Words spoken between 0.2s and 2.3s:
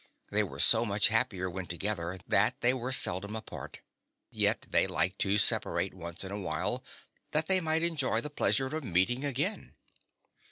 They were so much happier when together